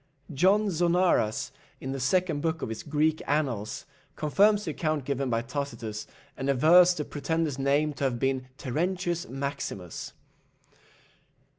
[0.33, 3.85] John Zonaras, in the second book of his Greek annals,
[4.15, 9.29] confirms the account given by Tacitus, and avers the pretender's name to have been Terentius
[9.29, 10.13] Maximus.